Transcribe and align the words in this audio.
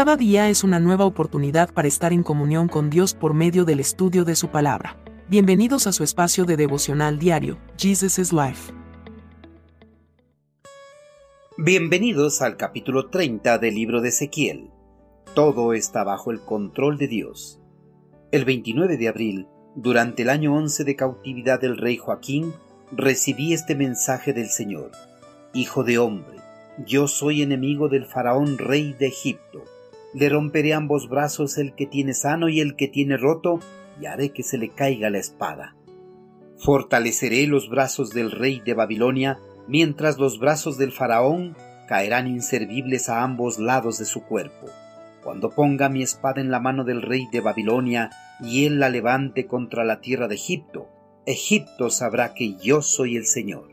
Cada 0.00 0.16
día 0.16 0.48
es 0.48 0.64
una 0.64 0.80
nueva 0.80 1.04
oportunidad 1.04 1.74
para 1.74 1.86
estar 1.86 2.14
en 2.14 2.22
comunión 2.22 2.68
con 2.68 2.88
Dios 2.88 3.12
por 3.12 3.34
medio 3.34 3.66
del 3.66 3.80
estudio 3.80 4.24
de 4.24 4.34
su 4.34 4.48
palabra. 4.48 4.96
Bienvenidos 5.28 5.86
a 5.86 5.92
su 5.92 6.04
espacio 6.04 6.46
de 6.46 6.56
devocional 6.56 7.18
diario, 7.18 7.58
Jesus 7.76 8.18
is 8.18 8.32
Life. 8.32 8.72
Bienvenidos 11.58 12.40
al 12.40 12.56
capítulo 12.56 13.10
30 13.10 13.58
del 13.58 13.74
libro 13.74 14.00
de 14.00 14.08
Ezequiel. 14.08 14.70
Todo 15.34 15.74
está 15.74 16.02
bajo 16.02 16.30
el 16.30 16.40
control 16.40 16.96
de 16.96 17.06
Dios. 17.06 17.60
El 18.32 18.46
29 18.46 18.96
de 18.96 19.06
abril, 19.06 19.48
durante 19.74 20.22
el 20.22 20.30
año 20.30 20.54
11 20.54 20.84
de 20.84 20.96
cautividad 20.96 21.60
del 21.60 21.76
rey 21.76 21.98
Joaquín, 21.98 22.54
recibí 22.90 23.52
este 23.52 23.74
mensaje 23.74 24.32
del 24.32 24.48
Señor. 24.48 24.92
Hijo 25.52 25.84
de 25.84 25.98
hombre, 25.98 26.38
yo 26.86 27.06
soy 27.06 27.42
enemigo 27.42 27.90
del 27.90 28.06
faraón 28.06 28.56
rey 28.56 28.94
de 28.98 29.08
Egipto 29.08 29.62
le 30.12 30.28
romperé 30.28 30.74
ambos 30.74 31.08
brazos 31.08 31.58
el 31.58 31.74
que 31.74 31.86
tiene 31.86 32.14
sano 32.14 32.48
y 32.48 32.60
el 32.60 32.76
que 32.76 32.88
tiene 32.88 33.16
roto, 33.16 33.60
y 34.00 34.06
haré 34.06 34.30
que 34.30 34.42
se 34.42 34.58
le 34.58 34.70
caiga 34.70 35.10
la 35.10 35.18
espada. 35.18 35.76
Fortaleceré 36.58 37.46
los 37.46 37.68
brazos 37.68 38.10
del 38.10 38.30
rey 38.30 38.60
de 38.64 38.74
Babilonia, 38.74 39.38
mientras 39.68 40.18
los 40.18 40.38
brazos 40.38 40.78
del 40.78 40.92
faraón 40.92 41.56
caerán 41.88 42.26
inservibles 42.26 43.08
a 43.08 43.22
ambos 43.22 43.58
lados 43.58 43.98
de 43.98 44.04
su 44.04 44.22
cuerpo. 44.22 44.66
Cuando 45.22 45.50
ponga 45.50 45.88
mi 45.88 46.02
espada 46.02 46.40
en 46.40 46.50
la 46.50 46.60
mano 46.60 46.84
del 46.84 47.02
rey 47.02 47.28
de 47.30 47.40
Babilonia 47.40 48.10
y 48.40 48.64
él 48.64 48.80
la 48.80 48.88
levante 48.88 49.46
contra 49.46 49.84
la 49.84 50.00
tierra 50.00 50.28
de 50.28 50.34
Egipto, 50.34 50.88
Egipto 51.26 51.90
sabrá 51.90 52.32
que 52.32 52.56
yo 52.56 52.80
soy 52.80 53.16
el 53.16 53.26
Señor. 53.26 53.68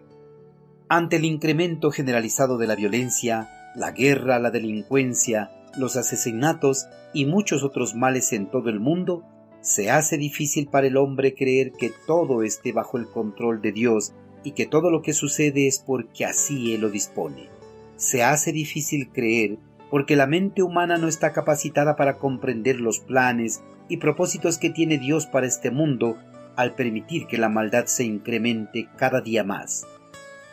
Ante 0.90 1.18
el 1.18 1.26
incremento 1.26 1.92
generalizado 1.92 2.58
de 2.58 2.68
la 2.68 2.76
violencia, 2.76 3.50
la 3.76 3.92
guerra, 3.92 4.40
la 4.40 4.52
delincuencia, 4.52 5.52
los 5.78 5.96
asesinatos 5.96 6.88
y 7.14 7.26
muchos 7.26 7.64
otros 7.64 7.96
males 7.96 8.34
en 8.34 8.50
todo 8.50 8.70
el 8.70 8.80
mundo, 8.80 9.24
se 9.62 9.90
hace 9.90 10.18
difícil 10.18 10.68
para 10.68 10.88
el 10.88 10.98
hombre 10.98 11.34
creer 11.36 11.72
que 11.72 11.92
todo 12.06 12.44
esté 12.44 12.72
bajo 12.72 12.98
el 12.98 13.08
control 13.08 13.62
de 13.62 13.72
Dios 13.72 14.14
y 14.44 14.52
que 14.52 14.66
todo 14.66 14.92
lo 14.92 15.02
que 15.02 15.14
sucede 15.14 15.68
es 15.68 15.80
porque 15.80 16.26
así 16.26 16.74
Él 16.74 16.82
lo 16.82 16.90
dispone. 16.90 17.50
Se 17.96 18.24
hace 18.24 18.52
difícil 18.52 19.10
creer 19.10 19.58
porque 19.90 20.16
la 20.16 20.28
mente 20.28 20.62
humana 20.62 20.98
no 20.98 21.08
está 21.08 21.34
capacitada 21.34 21.96
para 21.96 22.18
comprender 22.18 22.80
los 22.80 23.00
planes 23.00 23.62
y 23.90 23.98
propósitos 23.98 24.58
que 24.58 24.70
tiene 24.70 24.98
Dios 24.98 25.26
para 25.26 25.48
este 25.48 25.72
mundo 25.72 26.18
al 26.56 26.76
permitir 26.76 27.28
que 27.28 27.38
la 27.38 27.50
maldad 27.50 27.86
se 27.86 28.04
incremente 28.04 28.90
cada 28.98 29.22
día 29.22 29.44
más. 29.44 29.86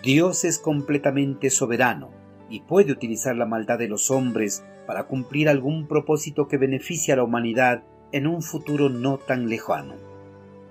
Dios 0.03 0.45
es 0.45 0.59
completamente 0.59 1.51
soberano 1.51 2.24
y 2.49 2.61
puede 2.61 2.93
utilizar 2.93 3.37
la 3.37 3.47
maldad 3.47 3.79
de 3.79 3.89
los 3.89 4.11
hombres 4.11 4.65
para 4.87 5.05
cumplir 5.05 5.49
algún 5.49 5.87
propósito 5.87 6.49
que 6.49 6.59
beneficie 6.59 7.13
a 7.15 7.17
la 7.17 7.25
humanidad 7.25 7.83
en 8.13 8.27
un 8.27 8.43
futuro 8.43 8.89
no 8.89 9.19
tan 9.19 9.49
lejano. 9.49 9.95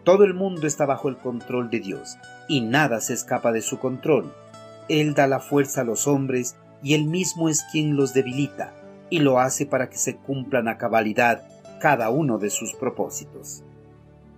Todo 0.03 0.23
el 0.23 0.33
mundo 0.33 0.67
está 0.67 0.85
bajo 0.85 1.09
el 1.09 1.17
control 1.17 1.69
de 1.69 1.79
Dios 1.79 2.17
y 2.47 2.61
nada 2.61 2.99
se 2.99 3.13
escapa 3.13 3.51
de 3.51 3.61
su 3.61 3.79
control. 3.79 4.33
Él 4.89 5.13
da 5.13 5.27
la 5.27 5.39
fuerza 5.39 5.81
a 5.81 5.85
los 5.85 6.07
hombres 6.07 6.57
y 6.81 6.94
él 6.94 7.05
mismo 7.05 7.49
es 7.49 7.63
quien 7.71 7.95
los 7.95 8.13
debilita 8.13 8.73
y 9.09 9.19
lo 9.19 9.39
hace 9.39 9.66
para 9.66 9.89
que 9.89 9.97
se 9.97 10.17
cumplan 10.17 10.67
a 10.67 10.77
cabalidad 10.77 11.44
cada 11.79 12.09
uno 12.09 12.38
de 12.38 12.49
sus 12.49 12.73
propósitos. 12.73 13.63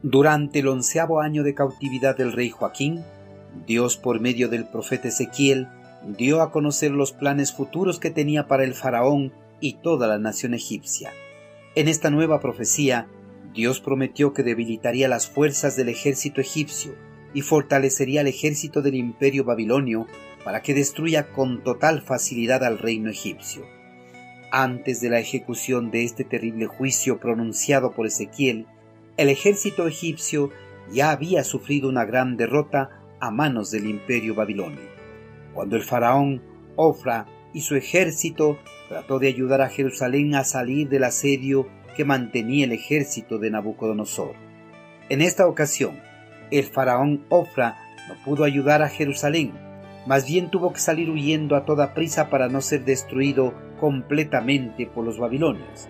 Durante 0.04 0.60
el 0.60 0.68
onceavo 0.68 1.20
año 1.20 1.44
de 1.44 1.56
cautividad 1.56 2.16
del 2.16 2.32
rey 2.32 2.52
Joaquín, 2.52 3.04
Dios 3.66 3.98
por 3.98 4.20
medio 4.20 4.50
del 4.50 4.66
profeta 4.66 5.08
Ezequiel 5.08 5.68
dio 6.06 6.42
a 6.42 6.52
conocer 6.52 6.92
los 6.92 7.12
planes 7.12 7.54
futuros 7.54 8.00
que 8.00 8.12
tenía 8.12 8.48
para 8.48 8.64
el 8.64 8.74
faraón 8.74 9.34
y 9.60 9.74
toda 9.74 10.08
la 10.08 10.20
nación 10.20 10.54
egipcia. 10.54 11.12
En 11.76 11.88
esta 11.88 12.10
nueva 12.10 12.40
profecía, 12.40 13.08
Dios 13.54 13.80
prometió 13.80 14.34
que 14.34 14.44
debilitaría 14.44 15.08
las 15.08 15.28
fuerzas 15.28 15.76
del 15.76 15.90
ejército 15.90 16.42
egipcio 16.42 16.96
y 17.34 17.42
fortalecería 17.42 18.22
el 18.22 18.28
ejército 18.28 18.82
del 18.82 18.96
imperio 18.96 19.44
babilonio 19.44 20.08
para 20.44 20.62
que 20.62 20.74
destruya 20.74 21.32
con 21.32 21.64
total 21.64 22.02
facilidad 22.02 22.64
al 22.64 22.78
reino 22.78 23.10
egipcio. 23.10 23.66
Antes 24.52 25.02
de 25.02 25.10
la 25.10 25.20
ejecución 25.20 25.92
de 25.92 26.04
este 26.04 26.24
terrible 26.24 26.68
juicio 26.68 27.20
pronunciado 27.20 27.92
por 27.94 28.06
Ezequiel, 28.06 28.68
el 29.18 29.30
ejército 29.30 29.88
egipcio 29.88 30.52
ya 30.92 31.12
había 31.12 31.44
sufrido 31.44 31.90
una 31.90 32.06
gran 32.06 32.38
derrota 32.38 33.02
a 33.20 33.32
manos 33.32 33.72
del 33.72 33.90
imperio 33.90 34.36
babilonio. 34.36 34.95
Cuando 35.56 35.78
el 35.78 35.84
faraón 35.84 36.44
Ofra 36.76 37.28
y 37.54 37.62
su 37.62 37.76
ejército 37.76 38.60
trató 38.90 39.18
de 39.18 39.30
ayudar 39.30 39.62
a 39.62 39.70
Jerusalén 39.70 40.36
a 40.36 40.44
salir 40.44 40.90
del 40.90 41.06
asedio 41.06 41.68
que 41.96 42.04
mantenía 42.04 42.66
el 42.66 42.74
ejército 42.74 43.40
de 43.40 43.50
Nabucodonosor. 43.50 44.34
En 45.08 45.22
esta 45.22 45.48
ocasión, 45.48 45.98
el 46.52 46.66
faraón 46.66 47.26
Ofra 47.30 47.78
no 48.10 48.16
pudo 48.26 48.44
ayudar 48.44 48.82
a 48.82 48.90
Jerusalén, 48.90 49.54
más 50.06 50.28
bien 50.28 50.52
tuvo 50.52 50.74
que 50.74 50.80
salir 50.80 51.10
huyendo 51.10 51.56
a 51.56 51.64
toda 51.64 51.94
prisa 51.94 52.30
para 52.30 52.50
no 52.50 52.60
ser 52.60 52.84
destruido 52.84 53.54
completamente 53.80 54.86
por 54.86 55.06
los 55.06 55.18
babilonios. 55.18 55.88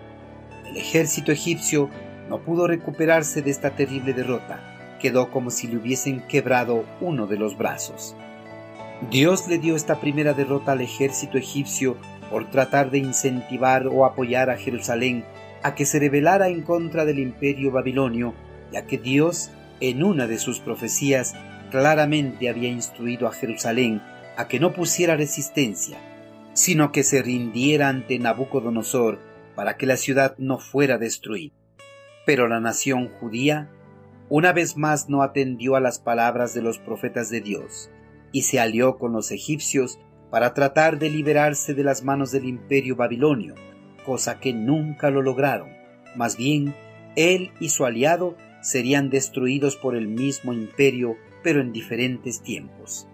El 0.64 0.76
ejército 0.76 1.32
egipcio 1.32 1.90
no 2.28 2.38
pudo 2.38 2.68
recuperarse 2.68 3.42
de 3.42 3.50
esta 3.50 3.74
terrible 3.74 4.12
derrota, 4.12 4.96
quedó 5.00 5.30
como 5.30 5.50
si 5.50 5.66
le 5.66 5.76
hubiesen 5.76 6.20
quebrado 6.28 6.84
uno 7.00 7.26
de 7.26 7.36
los 7.36 7.58
brazos. 7.58 8.16
Dios 9.10 9.46
le 9.46 9.58
dio 9.58 9.76
esta 9.76 10.00
primera 10.00 10.32
derrota 10.32 10.72
al 10.72 10.80
ejército 10.80 11.36
egipcio 11.36 11.98
por 12.30 12.50
tratar 12.50 12.90
de 12.90 12.98
incentivar 12.98 13.86
o 13.86 14.06
apoyar 14.06 14.48
a 14.48 14.56
Jerusalén 14.56 15.24
a 15.62 15.74
que 15.74 15.84
se 15.84 15.98
rebelara 15.98 16.48
en 16.48 16.62
contra 16.62 17.04
del 17.04 17.18
imperio 17.18 17.70
babilonio, 17.70 18.34
ya 18.72 18.86
que 18.86 18.96
Dios, 18.96 19.50
en 19.80 20.02
una 20.02 20.26
de 20.26 20.38
sus 20.38 20.60
profecías, 20.60 21.34
claramente 21.70 22.48
había 22.48 22.70
instruido 22.70 23.28
a 23.28 23.32
Jerusalén 23.32 24.00
a 24.38 24.48
que 24.48 24.60
no 24.60 24.72
pusiera 24.72 25.16
resistencia, 25.16 25.98
sino 26.54 26.90
que 26.90 27.02
se 27.02 27.20
rindiera 27.20 27.90
ante 27.90 28.18
Nabucodonosor 28.18 29.18
para 29.54 29.76
que 29.76 29.84
la 29.84 29.98
ciudad 29.98 30.36
no 30.38 30.58
fuera 30.58 30.96
destruida. 30.96 31.54
Pero 32.24 32.48
la 32.48 32.60
nación 32.60 33.10
judía 33.20 33.70
una 34.30 34.52
vez 34.52 34.76
más 34.76 35.08
no 35.08 35.22
atendió 35.22 35.76
a 35.76 35.80
las 35.80 35.98
palabras 35.98 36.54
de 36.54 36.62
los 36.62 36.78
profetas 36.78 37.30
de 37.30 37.40
Dios, 37.40 37.90
y 38.32 38.42
se 38.42 38.60
alió 38.60 38.98
con 38.98 39.12
los 39.12 39.30
egipcios 39.30 39.98
para 40.30 40.54
tratar 40.54 40.98
de 40.98 41.10
liberarse 41.10 41.74
de 41.74 41.84
las 41.84 42.02
manos 42.04 42.32
del 42.32 42.44
imperio 42.44 42.96
babilonio, 42.96 43.54
cosa 44.04 44.38
que 44.40 44.52
nunca 44.52 45.10
lo 45.10 45.22
lograron. 45.22 45.70
Más 46.14 46.36
bien, 46.36 46.74
él 47.16 47.50
y 47.60 47.70
su 47.70 47.84
aliado 47.84 48.36
serían 48.60 49.10
destruidos 49.10 49.76
por 49.76 49.96
el 49.96 50.08
mismo 50.08 50.52
imperio, 50.52 51.16
pero 51.42 51.60
en 51.60 51.72
diferentes 51.72 52.42
tiempos. 52.42 53.08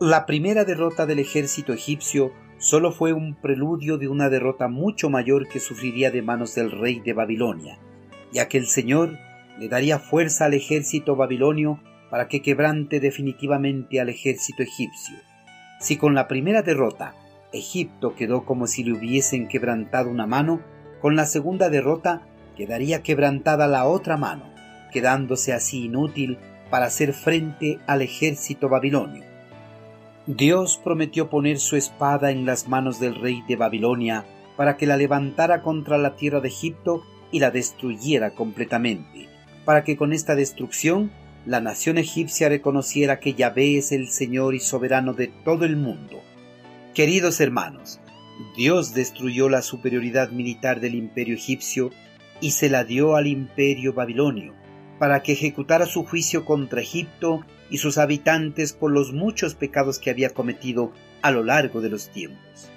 La 0.00 0.26
primera 0.26 0.64
derrota 0.64 1.06
del 1.06 1.18
ejército 1.18 1.72
egipcio 1.72 2.32
solo 2.58 2.92
fue 2.92 3.12
un 3.12 3.34
preludio 3.34 3.98
de 3.98 4.08
una 4.08 4.28
derrota 4.28 4.68
mucho 4.68 5.10
mayor 5.10 5.48
que 5.48 5.60
sufriría 5.60 6.10
de 6.10 6.22
manos 6.22 6.54
del 6.54 6.70
rey 6.70 7.00
de 7.00 7.12
Babilonia, 7.12 7.78
ya 8.32 8.48
que 8.48 8.58
el 8.58 8.66
Señor 8.66 9.18
le 9.58 9.68
daría 9.68 9.98
fuerza 9.98 10.46
al 10.46 10.54
ejército 10.54 11.16
babilonio 11.16 11.80
para 12.14 12.28
que 12.28 12.42
quebrante 12.42 13.00
definitivamente 13.00 14.00
al 14.00 14.08
ejército 14.08 14.62
egipcio. 14.62 15.16
Si 15.80 15.96
con 15.96 16.14
la 16.14 16.28
primera 16.28 16.62
derrota 16.62 17.12
Egipto 17.52 18.14
quedó 18.14 18.44
como 18.44 18.68
si 18.68 18.84
le 18.84 18.92
hubiesen 18.92 19.48
quebrantado 19.48 20.10
una 20.10 20.24
mano, 20.24 20.60
con 21.00 21.16
la 21.16 21.26
segunda 21.26 21.70
derrota 21.70 22.22
quedaría 22.56 23.02
quebrantada 23.02 23.66
la 23.66 23.86
otra 23.86 24.16
mano, 24.16 24.44
quedándose 24.92 25.52
así 25.52 25.86
inútil 25.86 26.38
para 26.70 26.86
hacer 26.86 27.14
frente 27.14 27.80
al 27.88 28.00
ejército 28.00 28.68
babilonio. 28.68 29.24
Dios 30.28 30.80
prometió 30.84 31.28
poner 31.30 31.58
su 31.58 31.74
espada 31.74 32.30
en 32.30 32.46
las 32.46 32.68
manos 32.68 33.00
del 33.00 33.16
rey 33.16 33.42
de 33.48 33.56
Babilonia 33.56 34.24
para 34.56 34.76
que 34.76 34.86
la 34.86 34.96
levantara 34.96 35.62
contra 35.62 35.98
la 35.98 36.14
tierra 36.14 36.38
de 36.38 36.46
Egipto 36.46 37.02
y 37.32 37.40
la 37.40 37.50
destruyera 37.50 38.36
completamente, 38.36 39.28
para 39.64 39.82
que 39.82 39.96
con 39.96 40.12
esta 40.12 40.36
destrucción 40.36 41.10
la 41.46 41.60
nación 41.60 41.98
egipcia 41.98 42.48
reconociera 42.48 43.20
que 43.20 43.34
Yahvé 43.34 43.76
es 43.78 43.92
el 43.92 44.08
Señor 44.08 44.54
y 44.54 44.60
soberano 44.60 45.12
de 45.12 45.28
todo 45.28 45.64
el 45.64 45.76
mundo. 45.76 46.22
Queridos 46.94 47.40
hermanos, 47.40 48.00
Dios 48.56 48.94
destruyó 48.94 49.48
la 49.48 49.62
superioridad 49.62 50.30
militar 50.30 50.80
del 50.80 50.94
imperio 50.94 51.34
egipcio 51.34 51.90
y 52.40 52.52
se 52.52 52.70
la 52.70 52.84
dio 52.84 53.16
al 53.16 53.26
imperio 53.26 53.92
babilonio, 53.92 54.54
para 54.98 55.22
que 55.22 55.32
ejecutara 55.32 55.86
su 55.86 56.04
juicio 56.04 56.44
contra 56.44 56.80
Egipto 56.80 57.44
y 57.68 57.78
sus 57.78 57.98
habitantes 57.98 58.72
por 58.72 58.90
los 58.90 59.12
muchos 59.12 59.54
pecados 59.54 59.98
que 59.98 60.10
había 60.10 60.30
cometido 60.30 60.92
a 61.22 61.30
lo 61.30 61.42
largo 61.42 61.80
de 61.80 61.90
los 61.90 62.08
tiempos. 62.10 62.70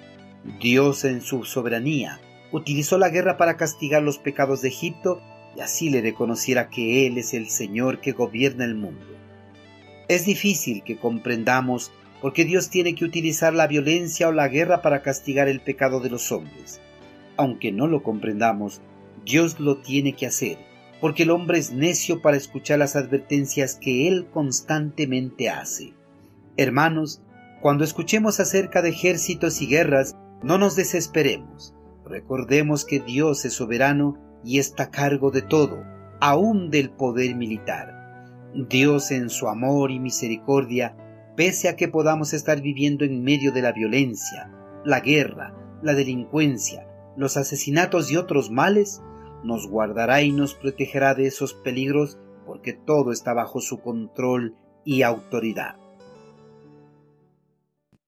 Dios 0.60 1.04
en 1.04 1.22
su 1.22 1.44
soberanía 1.44 2.20
utilizó 2.52 2.98
la 2.98 3.08
guerra 3.08 3.36
para 3.36 3.56
castigar 3.56 4.02
los 4.02 4.18
pecados 4.18 4.62
de 4.62 4.68
Egipto 4.68 5.20
y 5.58 5.60
así 5.60 5.90
le 5.90 6.00
reconociera 6.00 6.70
que 6.70 7.08
Él 7.08 7.18
es 7.18 7.34
el 7.34 7.48
Señor 7.48 8.00
que 8.00 8.12
gobierna 8.12 8.64
el 8.64 8.76
mundo. 8.76 9.04
Es 10.06 10.24
difícil 10.24 10.84
que 10.84 10.96
comprendamos 10.96 11.90
por 12.22 12.32
qué 12.32 12.44
Dios 12.44 12.70
tiene 12.70 12.94
que 12.94 13.04
utilizar 13.04 13.52
la 13.54 13.66
violencia 13.66 14.28
o 14.28 14.32
la 14.32 14.46
guerra 14.46 14.82
para 14.82 15.02
castigar 15.02 15.48
el 15.48 15.60
pecado 15.60 15.98
de 16.00 16.10
los 16.10 16.30
hombres. 16.30 16.80
aunque 17.36 17.70
no 17.70 17.86
lo 17.86 18.02
comprendamos, 18.02 18.80
Dios 19.24 19.60
lo 19.60 19.78
tiene 19.78 20.14
que 20.14 20.26
hacer, 20.26 20.58
porque 21.00 21.22
el 21.22 21.30
hombre 21.30 21.58
es 21.58 21.72
necio 21.72 22.20
para 22.20 22.36
escuchar 22.36 22.80
las 22.80 22.96
advertencias 22.96 23.76
que 23.76 24.08
Él 24.08 24.26
constantemente 24.32 25.48
hace. 25.48 25.92
Hermanos, 26.56 27.20
cuando 27.60 27.84
escuchemos 27.84 28.40
acerca 28.40 28.82
de 28.82 28.88
ejércitos 28.88 29.62
y 29.62 29.68
guerras, 29.68 30.16
no 30.42 30.58
nos 30.58 30.74
desesperemos. 30.74 31.74
Recordemos 32.04 32.84
que 32.84 32.98
Dios 32.98 33.44
es 33.44 33.52
soberano 33.52 34.27
y 34.44 34.58
está 34.58 34.84
a 34.84 34.90
cargo 34.90 35.30
de 35.30 35.42
todo, 35.42 35.82
aún 36.20 36.70
del 36.70 36.90
poder 36.90 37.34
militar. 37.34 37.98
Dios 38.68 39.10
en 39.10 39.30
su 39.30 39.48
amor 39.48 39.90
y 39.90 40.00
misericordia, 40.00 40.96
pese 41.36 41.68
a 41.68 41.76
que 41.76 41.88
podamos 41.88 42.32
estar 42.32 42.60
viviendo 42.60 43.04
en 43.04 43.22
medio 43.22 43.52
de 43.52 43.62
la 43.62 43.72
violencia, 43.72 44.50
la 44.84 45.00
guerra, 45.00 45.54
la 45.82 45.94
delincuencia, 45.94 46.86
los 47.16 47.36
asesinatos 47.36 48.10
y 48.10 48.16
otros 48.16 48.50
males, 48.50 49.02
nos 49.44 49.68
guardará 49.68 50.22
y 50.22 50.32
nos 50.32 50.54
protegerá 50.54 51.14
de 51.14 51.26
esos 51.26 51.54
peligros 51.54 52.18
porque 52.46 52.72
todo 52.72 53.12
está 53.12 53.34
bajo 53.34 53.60
su 53.60 53.80
control 53.80 54.56
y 54.84 55.02
autoridad. 55.02 55.76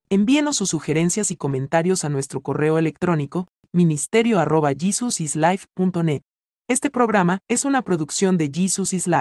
Envíenos 0.09 0.57
sus 0.57 0.71
sugerencias 0.71 1.31
y 1.31 1.37
comentarios 1.37 2.05
a 2.05 2.09
nuestro 2.09 2.41
correo 2.41 2.79
electrónico 2.79 3.47
ministerio.jesusislife.net. 3.73 6.23
Este 6.69 6.91
programa 6.91 7.39
es 7.49 7.65
una 7.65 7.83
producción 7.83 8.37
de 8.39 8.51
Jesus 8.53 8.93
is 8.93 9.07
Life. 9.07 9.19